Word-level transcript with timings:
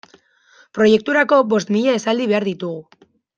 Proiekturako 0.77 1.39
bost 1.51 1.73
mila 1.77 1.95
esaldi 1.99 2.27
behar 2.33 2.49
ditugu. 2.51 3.07